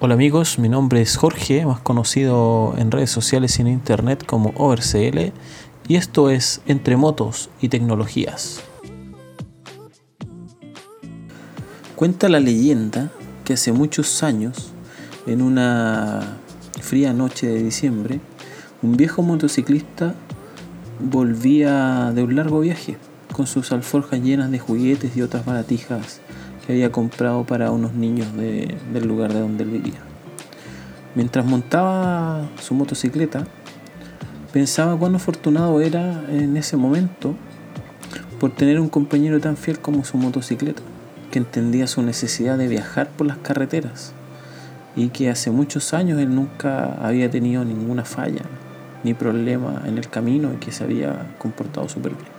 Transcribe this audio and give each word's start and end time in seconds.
Hola 0.00 0.14
amigos, 0.14 0.60
mi 0.60 0.68
nombre 0.68 1.02
es 1.02 1.16
Jorge, 1.16 1.66
más 1.66 1.80
conocido 1.80 2.72
en 2.78 2.92
redes 2.92 3.10
sociales 3.10 3.58
y 3.58 3.62
en 3.62 3.66
internet 3.66 4.24
como 4.24 4.50
OverCL, 4.50 5.32
y 5.88 5.96
esto 5.96 6.30
es 6.30 6.60
Entre 6.66 6.96
Motos 6.96 7.50
y 7.60 7.68
Tecnologías. 7.68 8.62
Cuenta 11.96 12.28
la 12.28 12.38
leyenda 12.38 13.10
que 13.44 13.54
hace 13.54 13.72
muchos 13.72 14.22
años, 14.22 14.70
en 15.26 15.42
una 15.42 16.38
fría 16.80 17.12
noche 17.12 17.48
de 17.48 17.60
diciembre, 17.60 18.20
un 18.82 18.96
viejo 18.96 19.22
motociclista 19.22 20.14
volvía 21.00 22.12
de 22.14 22.22
un 22.22 22.36
largo 22.36 22.60
viaje 22.60 22.98
con 23.32 23.48
sus 23.48 23.72
alforjas 23.72 24.20
llenas 24.20 24.52
de 24.52 24.60
juguetes 24.60 25.16
y 25.16 25.22
otras 25.22 25.44
baratijas 25.44 26.20
había 26.68 26.92
comprado 26.92 27.44
para 27.44 27.70
unos 27.70 27.94
niños 27.94 28.28
del 28.36 29.06
lugar 29.06 29.32
de 29.32 29.40
donde 29.40 29.64
él 29.64 29.70
vivía. 29.70 30.00
Mientras 31.14 31.44
montaba 31.46 32.48
su 32.60 32.74
motocicleta, 32.74 33.46
pensaba 34.52 34.96
cuán 34.96 35.14
afortunado 35.14 35.80
era 35.80 36.24
en 36.28 36.56
ese 36.56 36.76
momento 36.76 37.34
por 38.38 38.54
tener 38.54 38.78
un 38.78 38.88
compañero 38.88 39.40
tan 39.40 39.56
fiel 39.56 39.80
como 39.80 40.04
su 40.04 40.16
motocicleta, 40.16 40.82
que 41.30 41.38
entendía 41.38 41.86
su 41.86 42.02
necesidad 42.02 42.56
de 42.56 42.68
viajar 42.68 43.08
por 43.10 43.26
las 43.26 43.38
carreteras 43.38 44.12
y 44.96 45.08
que 45.08 45.30
hace 45.30 45.50
muchos 45.50 45.94
años 45.94 46.20
él 46.20 46.34
nunca 46.34 46.94
había 47.00 47.30
tenido 47.30 47.64
ninguna 47.64 48.04
falla 48.04 48.42
ni 49.04 49.14
problema 49.14 49.82
en 49.86 49.98
el 49.98 50.08
camino 50.08 50.52
y 50.52 50.56
que 50.56 50.72
se 50.72 50.84
había 50.84 51.34
comportado 51.38 51.88
súper 51.88 52.12
bien. 52.14 52.37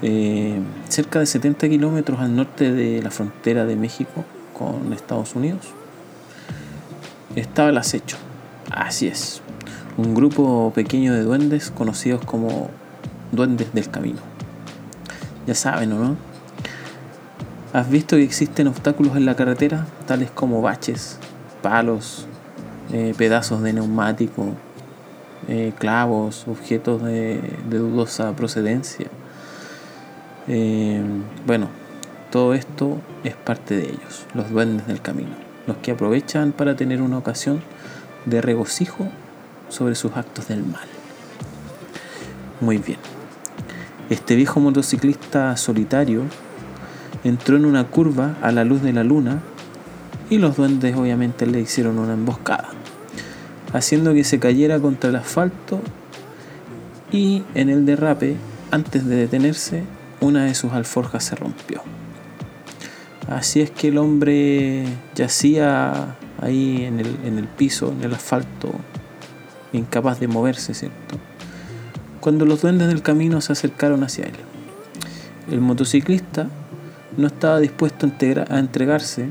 Eh, 0.00 0.60
cerca 0.88 1.18
de 1.18 1.26
70 1.26 1.68
kilómetros 1.68 2.20
al 2.20 2.36
norte 2.36 2.72
de 2.72 3.02
la 3.02 3.10
frontera 3.10 3.64
de 3.64 3.74
México 3.74 4.24
con 4.56 4.92
Estados 4.92 5.34
Unidos, 5.34 5.72
estaba 7.34 7.70
el 7.70 7.78
acecho. 7.78 8.16
Así 8.70 9.08
es, 9.08 9.42
un 9.96 10.14
grupo 10.14 10.72
pequeño 10.72 11.14
de 11.14 11.22
duendes 11.22 11.70
conocidos 11.70 12.24
como 12.24 12.70
duendes 13.32 13.72
del 13.74 13.90
camino. 13.90 14.20
Ya 15.46 15.54
saben, 15.54 15.92
¿o 15.92 15.98
no? 15.98 16.16
¿Has 17.72 17.90
visto 17.90 18.16
que 18.16 18.22
existen 18.22 18.68
obstáculos 18.68 19.16
en 19.16 19.26
la 19.26 19.34
carretera, 19.34 19.86
tales 20.06 20.30
como 20.30 20.62
baches, 20.62 21.18
palos, 21.60 22.26
eh, 22.92 23.14
pedazos 23.18 23.62
de 23.62 23.72
neumático, 23.72 24.46
eh, 25.48 25.72
clavos, 25.76 26.46
objetos 26.46 27.02
de 27.02 27.40
dudosa 27.68 28.34
procedencia? 28.36 29.08
Eh, 30.48 31.02
bueno, 31.46 31.68
todo 32.30 32.54
esto 32.54 32.98
es 33.22 33.34
parte 33.34 33.76
de 33.76 33.84
ellos, 33.84 34.26
los 34.34 34.50
duendes 34.50 34.86
del 34.86 35.02
camino, 35.02 35.34
los 35.66 35.76
que 35.78 35.90
aprovechan 35.90 36.52
para 36.52 36.74
tener 36.74 37.02
una 37.02 37.18
ocasión 37.18 37.60
de 38.24 38.40
regocijo 38.40 39.08
sobre 39.68 39.94
sus 39.94 40.16
actos 40.16 40.48
del 40.48 40.64
mal. 40.64 40.88
Muy 42.60 42.78
bien. 42.78 42.98
Este 44.10 44.36
viejo 44.36 44.58
motociclista 44.58 45.54
solitario 45.58 46.22
entró 47.24 47.56
en 47.56 47.66
una 47.66 47.84
curva 47.84 48.36
a 48.40 48.50
la 48.50 48.64
luz 48.64 48.82
de 48.82 48.94
la 48.94 49.04
luna 49.04 49.42
y 50.30 50.38
los 50.38 50.56
duendes 50.56 50.96
obviamente 50.96 51.46
le 51.46 51.60
hicieron 51.60 51.98
una 51.98 52.14
emboscada, 52.14 52.70
haciendo 53.74 54.14
que 54.14 54.24
se 54.24 54.38
cayera 54.38 54.80
contra 54.80 55.10
el 55.10 55.16
asfalto 55.16 55.80
y 57.12 57.42
en 57.54 57.68
el 57.68 57.84
derrape, 57.84 58.36
antes 58.70 59.06
de 59.06 59.16
detenerse, 59.16 59.84
una 60.20 60.44
de 60.44 60.54
sus 60.54 60.72
alforjas 60.72 61.24
se 61.24 61.36
rompió. 61.36 61.82
Así 63.28 63.60
es 63.60 63.70
que 63.70 63.88
el 63.88 63.98
hombre 63.98 64.84
yacía 65.14 66.16
ahí 66.40 66.84
en 66.84 67.00
el, 67.00 67.18
en 67.24 67.38
el 67.38 67.46
piso, 67.46 67.92
en 67.92 68.02
el 68.02 68.14
asfalto, 68.14 68.70
incapaz 69.72 70.18
de 70.20 70.28
moverse, 70.28 70.74
¿cierto? 70.74 71.16
Cuando 72.20 72.46
los 72.46 72.62
duendes 72.62 72.88
del 72.88 73.02
camino 73.02 73.40
se 73.40 73.52
acercaron 73.52 74.02
hacia 74.02 74.26
él. 74.26 74.36
El 75.50 75.60
motociclista 75.60 76.48
no 77.16 77.26
estaba 77.26 77.58
dispuesto 77.60 78.06
a 78.06 78.58
entregarse 78.58 79.28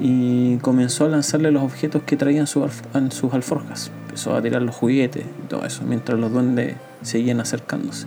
y 0.00 0.56
comenzó 0.58 1.06
a 1.06 1.08
lanzarle 1.08 1.50
los 1.50 1.62
objetos 1.62 2.02
que 2.04 2.16
traían 2.16 2.46
en 2.94 3.10
sus 3.10 3.34
alforjas. 3.34 3.90
Empezó 4.06 4.36
a 4.36 4.42
tirar 4.42 4.62
los 4.62 4.74
juguetes 4.74 5.24
y 5.24 5.48
todo 5.48 5.64
eso, 5.64 5.82
mientras 5.84 6.18
los 6.18 6.32
duendes 6.32 6.76
seguían 7.02 7.40
acercándose. 7.40 8.06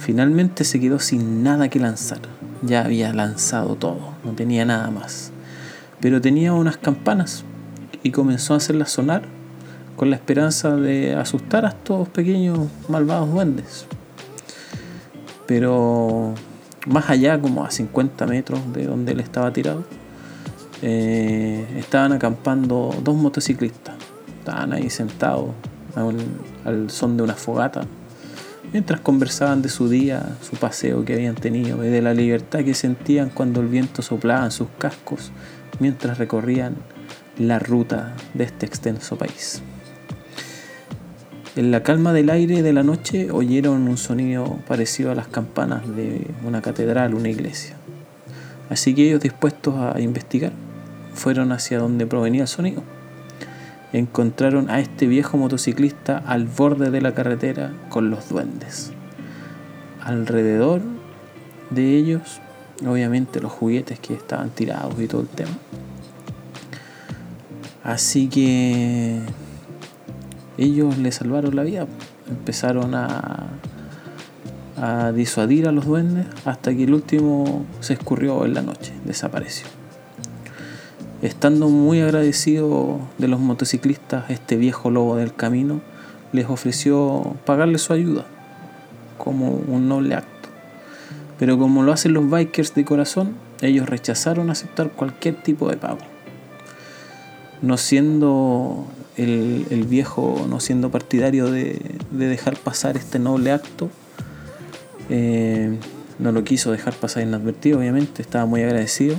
Finalmente 0.00 0.64
se 0.64 0.80
quedó 0.80 0.98
sin 0.98 1.42
nada 1.42 1.68
que 1.68 1.78
lanzar. 1.78 2.20
Ya 2.62 2.86
había 2.86 3.12
lanzado 3.12 3.76
todo, 3.76 4.14
no 4.24 4.32
tenía 4.32 4.64
nada 4.64 4.90
más. 4.90 5.30
Pero 6.00 6.22
tenía 6.22 6.54
unas 6.54 6.78
campanas 6.78 7.44
y 8.02 8.10
comenzó 8.10 8.54
a 8.54 8.56
hacerlas 8.56 8.90
sonar 8.90 9.24
con 9.96 10.08
la 10.08 10.16
esperanza 10.16 10.74
de 10.74 11.14
asustar 11.14 11.66
a 11.66 11.68
estos 11.68 12.08
pequeños 12.08 12.60
malvados 12.88 13.30
duendes. 13.30 13.84
Pero 15.46 16.32
más 16.86 17.10
allá, 17.10 17.38
como 17.38 17.66
a 17.66 17.70
50 17.70 18.26
metros 18.26 18.72
de 18.72 18.86
donde 18.86 19.12
él 19.12 19.20
estaba 19.20 19.52
tirado, 19.52 19.84
eh, 20.80 21.76
estaban 21.76 22.12
acampando 22.12 22.98
dos 23.04 23.16
motociclistas. 23.16 23.96
Estaban 24.38 24.72
ahí 24.72 24.88
sentados 24.88 25.50
al 26.64 26.88
son 26.88 27.18
de 27.18 27.22
una 27.22 27.34
fogata 27.34 27.82
mientras 28.72 29.00
conversaban 29.00 29.62
de 29.62 29.68
su 29.68 29.88
día, 29.88 30.36
su 30.42 30.56
paseo 30.56 31.04
que 31.04 31.14
habían 31.14 31.34
tenido 31.34 31.84
y 31.84 31.88
de 31.88 32.02
la 32.02 32.14
libertad 32.14 32.60
que 32.64 32.74
sentían 32.74 33.30
cuando 33.30 33.60
el 33.60 33.68
viento 33.68 34.02
soplaba 34.02 34.44
en 34.44 34.50
sus 34.50 34.68
cascos 34.78 35.32
mientras 35.78 36.18
recorrían 36.18 36.76
la 37.38 37.58
ruta 37.58 38.14
de 38.34 38.44
este 38.44 38.66
extenso 38.66 39.16
país. 39.16 39.62
En 41.56 41.70
la 41.70 41.82
calma 41.82 42.12
del 42.12 42.30
aire 42.30 42.62
de 42.62 42.72
la 42.72 42.82
noche 42.82 43.30
oyeron 43.32 43.88
un 43.88 43.96
sonido 43.96 44.58
parecido 44.68 45.10
a 45.10 45.14
las 45.14 45.26
campanas 45.26 45.88
de 45.96 46.26
una 46.44 46.62
catedral, 46.62 47.14
una 47.14 47.28
iglesia. 47.28 47.76
Así 48.68 48.94
que 48.94 49.08
ellos 49.08 49.20
dispuestos 49.20 49.74
a 49.76 50.00
investigar 50.00 50.52
fueron 51.12 51.50
hacia 51.50 51.78
donde 51.78 52.06
provenía 52.06 52.42
el 52.42 52.48
sonido 52.48 52.84
encontraron 53.92 54.70
a 54.70 54.80
este 54.80 55.06
viejo 55.06 55.36
motociclista 55.36 56.18
al 56.18 56.46
borde 56.46 56.90
de 56.90 57.00
la 57.00 57.14
carretera 57.14 57.72
con 57.88 58.10
los 58.10 58.28
duendes. 58.28 58.92
Alrededor 60.00 60.80
de 61.70 61.96
ellos, 61.96 62.40
obviamente 62.86 63.40
los 63.40 63.52
juguetes 63.52 63.98
que 63.98 64.14
estaban 64.14 64.50
tirados 64.50 65.00
y 65.00 65.06
todo 65.06 65.22
el 65.22 65.28
tema. 65.28 65.52
Así 67.82 68.28
que 68.28 69.20
ellos 70.58 70.98
le 70.98 71.10
salvaron 71.12 71.56
la 71.56 71.62
vida. 71.62 71.86
Empezaron 72.28 72.94
a, 72.94 73.48
a 74.76 75.12
disuadir 75.12 75.66
a 75.66 75.72
los 75.72 75.86
duendes 75.86 76.26
hasta 76.44 76.74
que 76.74 76.84
el 76.84 76.94
último 76.94 77.64
se 77.80 77.94
escurrió 77.94 78.44
en 78.44 78.54
la 78.54 78.62
noche, 78.62 78.92
desapareció. 79.04 79.79
Estando 81.22 81.68
muy 81.68 82.00
agradecido 82.00 82.98
de 83.18 83.28
los 83.28 83.40
motociclistas, 83.40 84.30
este 84.30 84.56
viejo 84.56 84.90
lobo 84.90 85.16
del 85.16 85.34
camino 85.34 85.82
les 86.32 86.48
ofreció 86.48 87.36
pagarle 87.44 87.76
su 87.76 87.92
ayuda 87.92 88.24
como 89.18 89.50
un 89.50 89.86
noble 89.86 90.14
acto. 90.14 90.48
Pero 91.38 91.58
como 91.58 91.82
lo 91.82 91.92
hacen 91.92 92.14
los 92.14 92.30
bikers 92.30 92.74
de 92.74 92.86
corazón, 92.86 93.34
ellos 93.60 93.86
rechazaron 93.86 94.48
aceptar 94.48 94.92
cualquier 94.92 95.34
tipo 95.42 95.68
de 95.68 95.76
pago. 95.76 95.98
No 97.60 97.76
siendo 97.76 98.86
el, 99.18 99.84
viejo, 99.86 100.46
no 100.48 100.58
siendo 100.58 100.90
partidario 100.90 101.50
de, 101.50 101.82
dejar 102.10 102.56
pasar 102.56 102.96
este 102.96 103.18
noble 103.18 103.52
acto, 103.52 103.90
eh, 105.10 105.76
no 106.18 106.32
lo 106.32 106.44
quiso 106.44 106.72
dejar 106.72 106.94
pasar 106.94 107.24
inadvertido, 107.24 107.78
obviamente, 107.78 108.22
estaba 108.22 108.46
muy 108.46 108.62
agradecido 108.62 109.16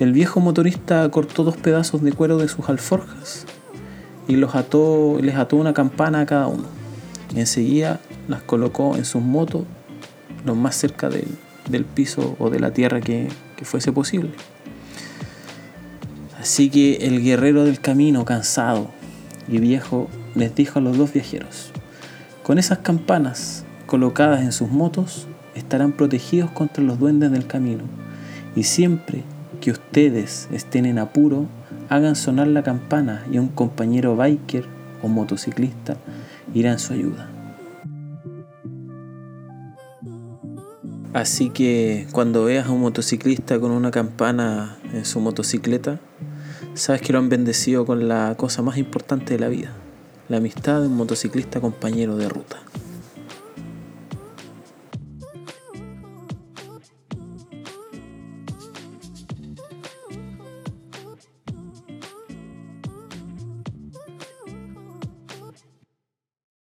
el 0.00 0.12
viejo 0.12 0.40
motorista 0.40 1.08
cortó 1.10 1.44
dos 1.44 1.56
pedazos 1.56 2.02
de 2.02 2.12
cuero 2.12 2.38
de 2.38 2.48
sus 2.48 2.68
alforjas 2.68 3.46
y 4.28 4.36
los 4.36 4.54
ató, 4.54 5.18
les 5.20 5.36
ató 5.36 5.56
una 5.56 5.72
campana 5.72 6.20
a 6.20 6.26
cada 6.26 6.46
uno. 6.46 6.64
enseguida 7.34 8.00
las 8.28 8.42
colocó 8.42 8.96
en 8.96 9.04
sus 9.04 9.22
motos 9.22 9.64
lo 10.44 10.54
más 10.54 10.76
cerca 10.76 11.08
del, 11.08 11.84
piso 11.84 12.36
o 12.38 12.50
de 12.50 12.60
la 12.60 12.72
tierra 12.72 13.00
que 13.00 13.28
fuese 13.62 13.92
posible. 13.92 14.32
Así 16.42 16.70
que 16.70 16.96
el 17.06 17.22
guerrero 17.22 17.64
del 17.64 17.80
camino, 17.80 18.24
cansado 18.24 18.90
y 19.46 19.58
viejo, 19.58 20.08
les 20.34 20.52
dijo 20.52 20.80
a 20.80 20.82
los 20.82 20.98
dos 20.98 21.12
viajeros, 21.12 21.70
con 22.42 22.58
esas 22.58 22.78
campanas 22.78 23.64
colocadas 23.86 24.42
en 24.42 24.50
sus 24.50 24.68
motos 24.68 25.28
estarán 25.54 25.92
protegidos 25.92 26.50
contra 26.50 26.82
los 26.82 26.98
duendes 26.98 27.30
del 27.30 27.46
camino 27.46 27.84
y 28.56 28.64
siempre 28.64 29.22
que 29.62 29.70
ustedes 29.70 30.48
estén 30.50 30.86
en 30.86 30.98
apuro, 30.98 31.46
hagan 31.88 32.16
sonar 32.16 32.48
la 32.48 32.64
campana 32.64 33.24
y 33.30 33.38
un 33.38 33.46
compañero 33.46 34.16
biker 34.16 34.66
o 35.02 35.08
motociclista 35.08 35.96
irá 36.52 36.72
en 36.72 36.80
su 36.80 36.92
ayuda. 36.92 37.30
Así 41.14 41.50
que 41.50 42.08
cuando 42.10 42.44
veas 42.44 42.66
a 42.66 42.72
un 42.72 42.80
motociclista 42.80 43.60
con 43.60 43.70
una 43.70 43.92
campana 43.92 44.78
en 44.92 45.04
su 45.04 45.20
motocicleta, 45.20 46.00
sabes 46.74 47.00
que 47.00 47.12
lo 47.12 47.20
han 47.20 47.28
bendecido 47.28 47.86
con 47.86 48.08
la 48.08 48.34
cosa 48.36 48.62
más 48.62 48.78
importante 48.78 49.34
de 49.34 49.38
la 49.38 49.48
vida, 49.48 49.70
la 50.28 50.38
amistad 50.38 50.80
de 50.80 50.88
un 50.88 50.96
motociclista 50.96 51.60
compañero 51.60 52.16
de 52.16 52.28
ruta. 52.28 52.58